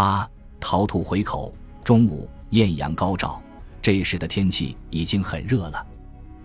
[0.00, 0.26] 啊，
[0.58, 1.54] 陶土回口。
[1.84, 3.38] 中午艳阳高照，
[3.82, 5.86] 这时的天气已经很热了。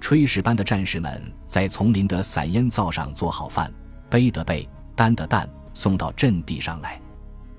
[0.02, 3.72] 炊事班的战士们在丛林的散烟灶上做好饭，
[4.10, 7.00] 背的背，担的担，送到阵地上来。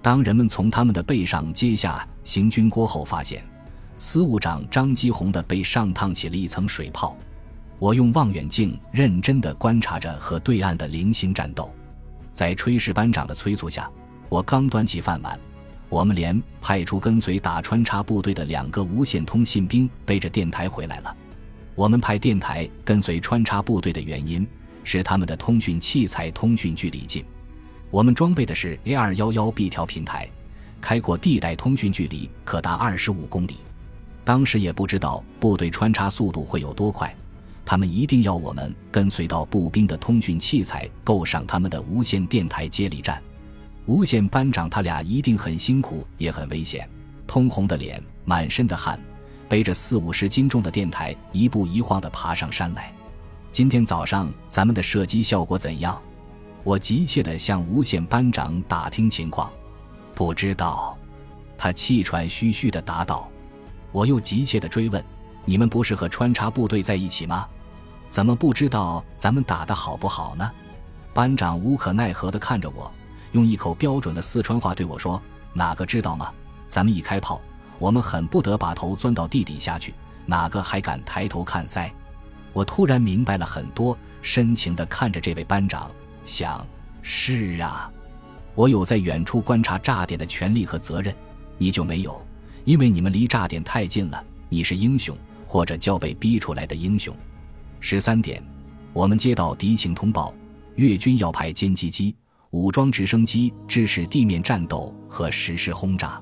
[0.03, 3.43] 当人们从他们的背上揭下行军锅后，发现
[3.99, 7.17] 司务长张基红的背上烫起了一层水泡。
[7.79, 11.73] 我用望远镜认真地观察着和对岸的零星战斗。
[12.35, 13.91] 在炊事班长的催促下，
[14.29, 15.41] 我刚端起饭碗，
[15.97, 21.17] 我们连派出跟随打穿插部队的两个无线通信兵背着电台回来了。
[21.75, 24.47] 我们派电台跟随穿插部队的原因
[24.85, 27.25] 是他们的通讯器材通讯距离近。
[27.91, 30.29] 我们装备的是 A 二幺幺 B 条平台，
[30.83, 33.57] 开阔地带通讯距离可达二十五公里。
[34.23, 37.17] 当时也不知道部队穿插速度会有多快，
[37.65, 43.19] 他们一定要我们跟随到步兵的通讯器材够上他们的无线电台接力站。
[43.87, 46.89] 无线班长他俩一定很辛苦，也很危险，
[47.25, 49.01] 通红的脸，满身的汗，
[49.49, 52.93] 背着四五十斤重的电台，一步一晃地爬上山来。
[53.53, 56.01] 今天早上咱们的射击效果怎样？
[56.65, 59.49] 我急切地向无线班长打听情况，
[60.17, 60.99] 不知道，
[61.57, 63.31] 他气喘吁吁地答道。
[63.93, 65.03] 我又急切地追问
[65.47, 67.47] ：“你们不是和穿插部队在一起吗？
[68.09, 70.51] 怎么不知道咱们打得好不好呢？”
[71.15, 72.93] 班长无可奈何地看着我，
[73.37, 75.23] 用一口标准的四川话对我说
[75.53, 76.33] ：“哪个知道吗？
[76.67, 77.39] 咱们一开炮，
[77.79, 79.93] 我们恨不得把头钻到地底下去，
[80.25, 81.93] 哪个还敢抬头看塞？”
[82.55, 85.91] 我突然明白了很多，深情地看着这位班长。
[86.25, 86.67] 想
[87.03, 87.93] 是啊，
[88.55, 91.15] 我有在远处观察炸点的权利和责任，
[91.59, 92.19] 你就没有，
[92.65, 94.25] 因为你们离炸点太近了。
[94.49, 95.15] 你是英雄，
[95.47, 97.15] 或者叫被逼出来的英雄。
[97.81, 98.43] 十三点，
[98.95, 100.33] 我们接到敌情通报，
[100.77, 102.17] 越军要派歼击机、
[102.51, 106.21] 武装直升机支持地面战斗和实施轰炸。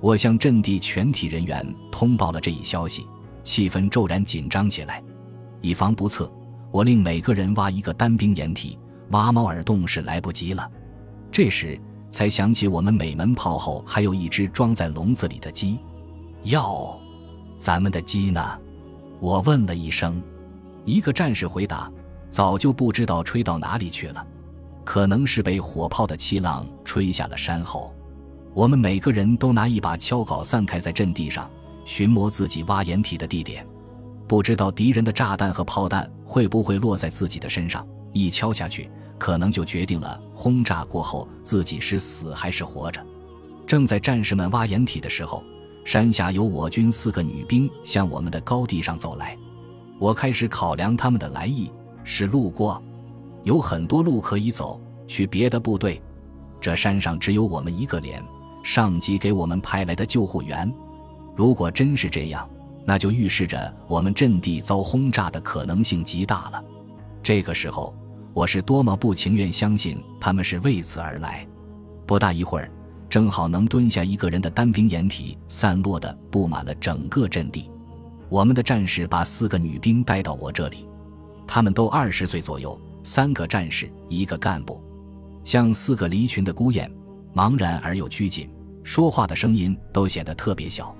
[0.00, 3.06] 我向阵地全体人员通报了这一消息，
[3.42, 5.02] 气氛骤然紧张起来。
[5.60, 6.30] 以防不测，
[6.70, 8.78] 我令每个人挖一个单兵掩体。
[9.10, 10.70] 挖猫耳洞是来不及了，
[11.30, 15.78] 这时才想起我们每门炮后还有一只装在笼子里的鸡。
[16.42, 16.98] 要，
[17.58, 18.58] 咱们的鸡呢？
[19.20, 20.22] 我问了一声。
[20.84, 21.90] 一个战士回答
[22.28, 24.26] ：“早就不知道吹到哪里去了，
[24.84, 27.94] 可能是被火炮的气浪吹下了山后。”
[28.54, 31.50] 我们每个人都拿一把锹镐散开在阵地上，
[31.84, 33.66] 寻摸自己挖掩体的地点，
[34.28, 37.84] 不知道敌人的炸弹和炮弹会不会落在自己的身上。
[38.12, 43.04] 一敲下去，可能就决定了轰炸过后自己是死还是活着。
[43.66, 45.42] 正在战士们挖掩体的时候，
[45.84, 49.36] 山下有我军四个女兵向我们的高地上走来。
[49.98, 51.72] 我开始考量他们的来意，
[52.04, 52.80] 是路过，
[53.44, 56.02] 有很多路可以走去别的部队。
[56.60, 58.22] 这山上只有我们一个连，
[58.62, 60.72] 上级给我们派来的救护员。
[61.36, 62.48] 如果真是这样，
[62.84, 66.64] 那就预示着我们阵地遭轰炸的可能性极大了。
[67.22, 67.94] 这个时候。
[68.34, 71.46] 我是多么不情愿相信他们是为此而来！
[72.04, 72.68] 不大一会儿，
[73.08, 77.70] 正好能蹲下一个人的单兵掩体散落的布满了整个阵地。
[78.28, 80.88] 我们的战士把四个女兵带到我这里，
[81.46, 84.82] 他们都二十岁左右，三个战士，一个干部，
[85.44, 86.90] 像四个离群的孤雁，
[87.34, 88.50] 茫然而又拘谨，
[88.82, 90.92] 说话的声音都显得特别小。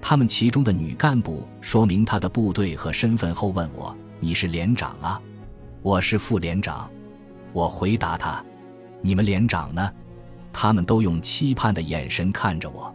[0.00, 5.20] 他们其中的女干部说明她的部队和身份后，问我：“你是连长啊？”
[5.82, 6.88] 我是副连长，
[7.52, 8.42] 我回答他
[9.02, 9.92] ：“你们连长呢？”
[10.52, 12.94] 他们都用期盼的眼神看着我。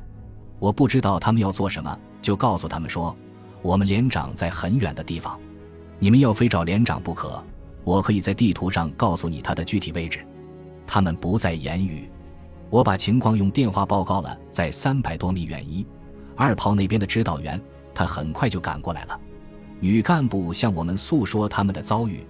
[0.59, 3.15] 我不知道他们要做什么，就告诉他们说
[3.61, 5.37] ：“我们连长在很远的地方，
[5.99, 7.43] 你们要非找连长不可。
[7.85, 10.27] 我可以在地图上告诉你他的具体位置。”
[10.85, 12.09] 他们不再言语。
[12.69, 15.85] 我把情况用电话报告了，在三百多米远一
[16.35, 17.59] 二炮那边的指导员，
[17.93, 19.19] 他很快就赶过来了。
[19.79, 22.25] 女干部向我们诉说他们的遭遇。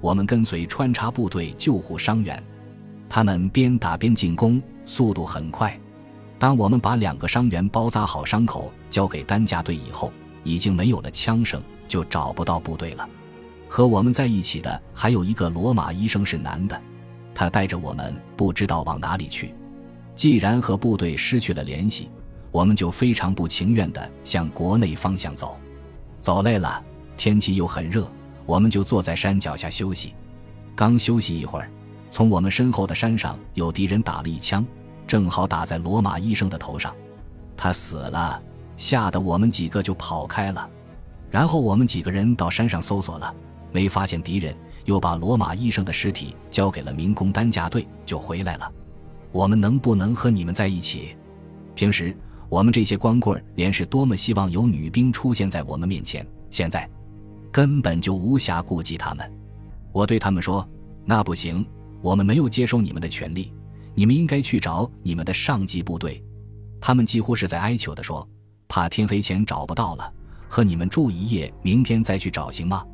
[0.00, 2.40] 我们跟随穿插部队救护伤员，
[3.08, 5.78] 他们边打边进攻，速度很快。
[6.38, 10.12] 当我们把两个伤员包扎好伤口交给担架队以后，
[10.44, 13.08] 已经没有了枪声，就找不到部队了。
[13.68, 16.80] 和我们在一起的还有一个罗马医生，是男的，
[17.34, 19.54] 他带着我们不知道往哪里去。
[20.14, 22.08] 既然和部队失去了联系，
[22.50, 25.56] 我们就非常不情愿地向国内方向走。
[26.20, 26.82] 走累了，
[27.16, 28.10] 天气又很热。
[28.46, 30.14] 我们就坐在山脚下休息，
[30.74, 31.68] 刚休息一会儿，
[32.10, 34.64] 从我们身后的山上有敌人打了一枪，
[35.04, 36.94] 正好打在罗马医生的头上，
[37.56, 38.40] 他死了，
[38.76, 40.70] 吓得我们几个就跑开了。
[41.28, 43.34] 然后我们几个人到山上搜索了，
[43.72, 44.54] 没发现敌人，
[44.84, 48.72] 又把罗马医生的尸体交给了民工担架队，就回来了。
[49.32, 51.16] 我们能不能和你们在一起？
[51.74, 52.16] 平时
[52.48, 56.88] 我们这些光棍连是多么希望有女兵出现在我们面前，现在
[57.52, 59.30] 根本就无暇顾及他们。
[59.92, 60.66] 我对他们说
[61.04, 61.66] ：“那不行，
[62.00, 63.52] 我们没有接收你们的权利，
[63.94, 66.22] 你们应该去找你们的上级部队。”
[66.80, 68.26] 他们几乎是在哀求地说
[68.68, 70.12] ：“怕天黑前找不到了，
[70.48, 72.84] 和你们住一夜，明天再去找行吗？”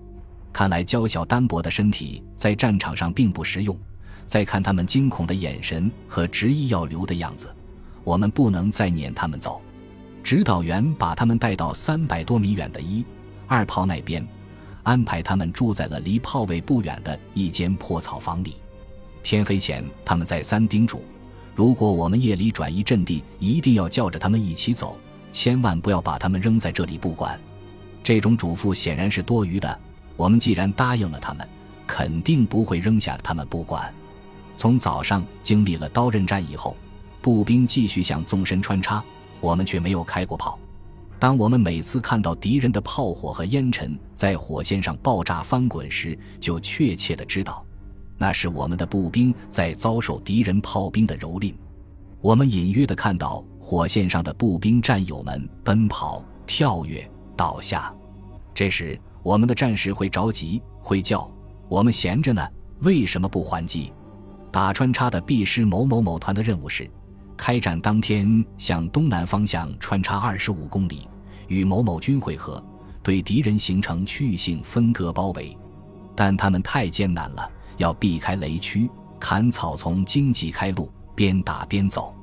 [0.53, 3.77] 看来娇小单薄的身体在战场上并不实用。
[4.25, 7.53] 再看他们惊恐的眼神和执意要留的样子，
[8.05, 9.61] 我们不能再撵他们走。
[10.23, 13.05] 指导员把他们带到三百多米远的一
[13.49, 14.27] 二炮那边，
[14.85, 18.55] 安排他们住在了离炮位不远的一间破草房里。
[19.23, 21.03] 天黑前，他们再三叮嘱：
[21.55, 24.97] 如果我们夜里转移阵地，一定要叫着他们一起走，
[25.33, 27.39] 千万不要把他们扔在这里不管。
[28.03, 29.79] 这种嘱咐显然是多余的。
[30.17, 31.49] 我们既然答应了他们，
[31.87, 33.93] 肯定不会扔下他们不管。
[34.57, 36.77] 从早上经历了刀刃战以后，
[37.21, 39.03] 步兵继续向纵深穿插，
[39.41, 40.59] 我们却没有开过炮。
[41.19, 47.65] 当我们每次看到敌人的炮火和烟尘在火线上爆炸翻滚时，就确切的知道，
[48.19, 51.55] 那是我们的步兵在遭受敌人炮兵的蹂躏。
[52.21, 57.93] 我们隐约的看到火线上的步兵战友们奔跑、跳跃、倒下。
[58.55, 61.31] 这时，我们的战士会着急，会叫
[61.69, 62.47] ：“我们闲着呢，
[62.81, 63.93] 为什么不还击？”
[64.51, 66.91] 打穿插的 B 师某某某团的任务是，
[67.37, 71.09] 开战当天向东南方向穿插二十五公里，
[71.49, 72.63] 与某某军会合，
[73.03, 75.57] 对敌人形成区域性分割包围。
[76.15, 82.15] 但他们太艰难了，要避开雷区，砍草丛，荆棘开路，边打边走。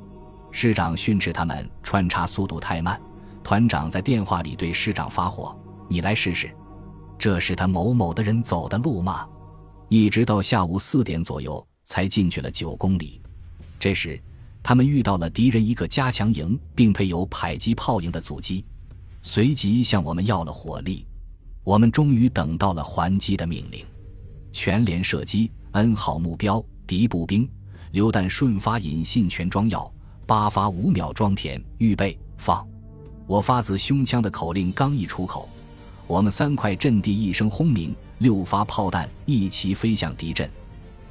[0.51, 2.99] 师长训斥他们穿插速度太慢。
[3.43, 5.57] 团长在电话里对师长发火
[5.89, 6.51] ：“你来试试，
[7.19, 9.27] 这是他某某的人走的路吗？”
[9.89, 11.63] 一直到下午四点左右。
[11.89, 13.19] 才进去了九公里，
[13.79, 14.21] 这时，
[14.61, 18.63] 他们遇到了敌人一个加强营，并配有迫击炮营的阻击，
[19.23, 21.07] 随即向我们要了火力。
[21.63, 23.83] 我们终于等到了还击的命令，
[24.51, 27.49] 全连射击，N 号目标敌步兵，
[27.91, 29.91] 榴弹瞬发引信全装药，
[30.27, 32.63] 八发五秒装填，预备放。
[33.25, 35.49] 我发自胸腔的口令刚一出口，
[36.09, 40.49] 我们三块阵地一声轰鸣，六发炮弹一齐飞向敌阵。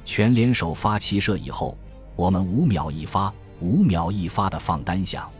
[0.04, 1.78] 全连首发齐射以后，
[2.16, 5.30] 我们五秒一发，五秒一发的放单响。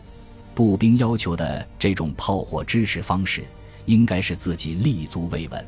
[0.55, 3.43] 步兵要求的这种炮火支持方式，
[3.85, 5.65] 应该是自己立足未稳，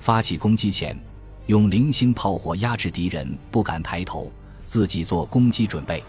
[0.00, 0.98] 发起攻击前，
[1.46, 4.32] 用零星炮火压制敌人不敢抬头，
[4.66, 6.02] 自己做攻击准备。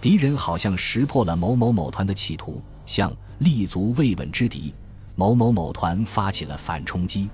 [0.00, 4.74] 敌人好像识破了某某某团的企图，向立足未稳之敌
[5.18, 7.28] 某某某团发起了反冲击。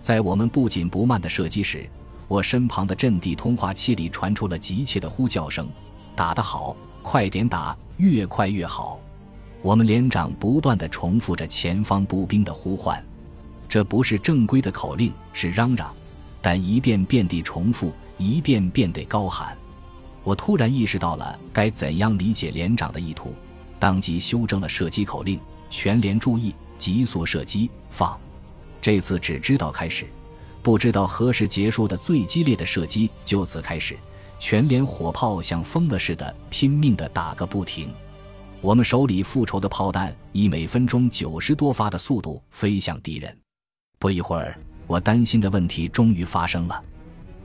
[0.00, 1.88] 在我们不紧不慢的射击时，
[2.26, 5.68] 我身旁的阵地通话器里传出了急切的呼叫声
[6.16, 8.98] ：“打得好，快点打，越快越好。”
[9.62, 13.00] 我们连长不断地重复着前方步兵的呼唤，
[13.68, 15.94] 这不是正规的口令，是嚷嚷，
[16.42, 19.56] 但一遍遍地重复，一遍遍地高喊。
[20.24, 23.32] 我突然意识到了该怎样理解连长的意图，
[23.78, 25.38] 当即修正了射击口令
[25.70, 28.18] ：“全连注意，急速射击，放。”
[28.80, 30.06] 这次只知道开始。
[30.62, 33.96] 不知道何时结束的最激烈的射击就此开始，
[34.38, 37.90] 全连火炮像疯了似的拼命地打个不停。
[38.60, 43.34] 我们手里复仇的炮弹以每分钟九十多发的速度飞向敌人。
[43.98, 46.84] 不一会儿，我担心的问题终于发生了。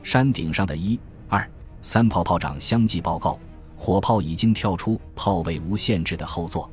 [0.03, 0.99] 山顶上的一、
[1.29, 1.49] 二、
[1.81, 3.39] 三炮炮长相继报告，
[3.77, 6.69] 火炮已经跳出炮位无限制的后座。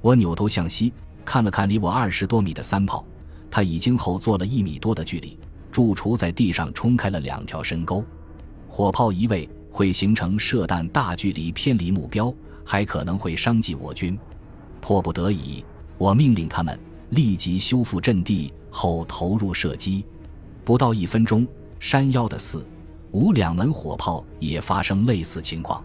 [0.00, 0.92] 我扭头向西
[1.26, 3.04] 看了看离我二十多米的三炮，
[3.50, 5.36] 他已经后坐了一米多的距离。
[5.72, 8.02] 贮厨在地上冲开了两条深沟，
[8.66, 12.32] 火炮移位会形成射弹大距离偏离目标，
[12.64, 14.18] 还可能会伤及我军。
[14.80, 15.62] 迫不得已，
[15.98, 16.78] 我命令他们
[17.10, 20.02] 立即修复阵地后投入射击。
[20.64, 21.46] 不到一分钟，
[21.78, 22.64] 山腰的四、
[23.10, 25.84] 五两门火炮也发生类似情况，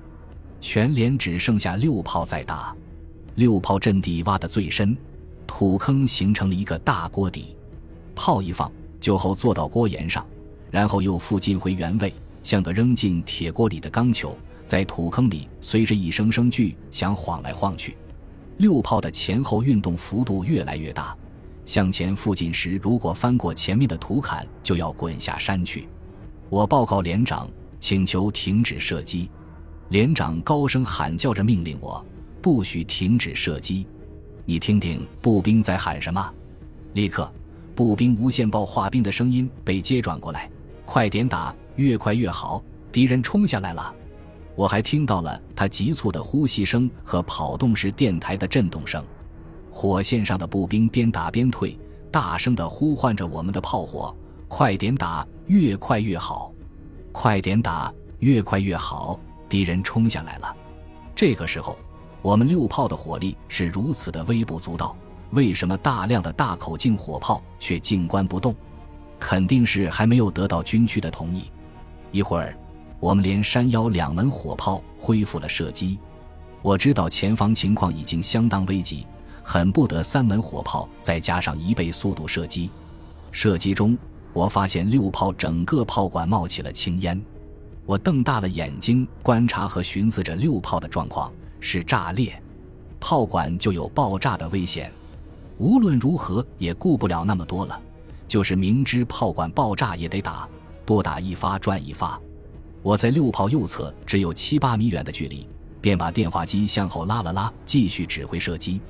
[0.62, 2.74] 全连只剩下六炮在打。
[3.36, 4.96] 六炮阵地挖得最深，
[5.54, 7.58] 土坑形成了一个大锅底，
[8.16, 8.72] 炮一放。
[9.02, 10.26] 就后坐到锅沿上，
[10.72, 17.98] 然后又附近回原位，像个扔进铁锅里的钢球，在土坑里随着一声声巨响晃来晃去。
[18.58, 21.16] 六炮的前后运动幅度越来越大，
[21.66, 25.90] 向前附近时，如果翻过前面的土坎，就要滚下山去。
[26.50, 29.30] 我报告连长，请求停止射击。
[29.90, 32.04] 连长高声喊叫着命令我，
[32.42, 33.86] 不许停止射击。
[34.46, 36.34] 你听听步兵在喊什么？
[36.94, 37.32] 立刻。
[37.74, 40.48] 步兵无线报话兵的声音被接转过来
[40.86, 42.62] ：“快点打，越快越好！
[42.92, 43.96] 敌人冲下来了！”
[44.56, 49.04] 我还听到了他急促的呼吸声和跑动时电台的震动声。
[49.72, 51.80] 火线上的步兵边打边退，
[52.12, 54.14] 大声地呼唤着我们的炮火
[54.50, 56.54] ：“快点打，越快越好！
[57.14, 59.18] 快点打，越快越好！”
[59.48, 60.56] 敌人冲下来了。
[61.16, 61.80] 这个时候，
[62.22, 64.96] 我们六炮的火力是如此的微不足道，
[65.32, 68.56] 为什么大量的大口径火炮却静观不动？
[69.20, 71.46] 肯定是还没有得到军区的同意。
[72.12, 72.58] 一会儿，
[73.00, 75.98] 我们连山腰两门火炮恢复了射击。
[76.62, 79.06] 我知道前方情况已经相当危急。
[79.44, 82.70] 很不得三门火炮再加上一倍速度射击，
[83.32, 83.98] 射击中
[84.34, 87.20] 我发现六炮整个炮管冒起了青烟，
[87.88, 92.38] 我瞪大了眼睛观察和寻思着六炮的状况，是炸裂，
[93.00, 94.92] 炮管就有爆炸的危险。
[95.58, 97.80] 无论如何也顾不了那么多了，
[98.28, 100.50] 就是明知炮管爆炸也得打，
[100.86, 102.20] 多打一发赚一发。
[102.82, 105.48] 我在六炮右侧只有七八米远的距离，
[105.80, 108.82] 便把电话机向后拉了拉，继续指挥射击。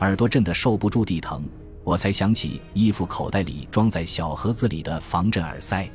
[0.00, 1.44] 耳朵震得受不住地疼，
[1.84, 5.86] 我才想起衣服口袋里装在小盒子里的防震耳塞，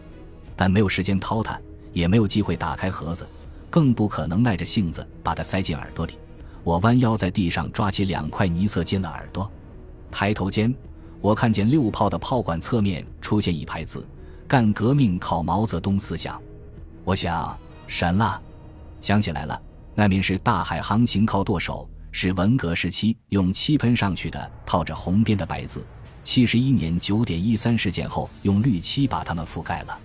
[0.56, 1.60] 但没有时间掏它，
[1.94, 3.28] 也没有机会打开盒子，
[3.72, 6.14] 更不可能耐着性子把它塞进耳朵里。
[6.64, 9.50] 我弯腰在地上抓起两块泥塞进了耳朵，
[10.12, 10.72] 抬头间，
[11.22, 14.08] 我看见六炮的炮管侧面出现一排字
[14.48, 16.40] ：“干革命靠毛泽东思想。”
[17.04, 18.40] 我想神了，
[19.00, 19.60] 想起来了，
[19.96, 21.90] 那面是大海航行靠舵手。
[22.14, 25.82] 是文革时期用漆喷上去的，套着红边的白字。
[26.24, 29.98] 七十一年九点一三事件后，用绿漆把它们覆盖了。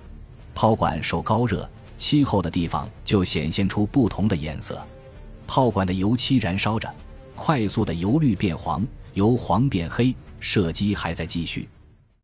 [0.54, 4.84] 炮管受高热，漆厚的地方就显现出不同的颜色。
[5.46, 6.92] 炮管的油漆燃烧着，
[7.34, 10.14] 快速的由绿变黄，由黄变黑。
[10.38, 11.68] 射击还在继续。